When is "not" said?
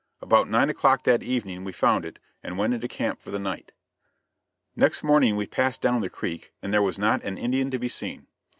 6.97-7.23